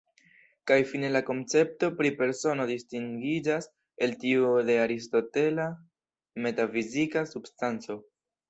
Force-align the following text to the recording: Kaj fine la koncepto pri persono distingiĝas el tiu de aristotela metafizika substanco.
Kaj 0.69 0.77
fine 0.91 1.09
la 1.15 1.19
koncepto 1.27 1.89
pri 1.99 2.11
persono 2.21 2.65
distingiĝas 2.71 3.69
el 4.07 4.17
tiu 4.25 4.49
de 4.71 4.81
aristotela 4.87 5.71
metafizika 6.47 7.29
substanco. 7.35 8.03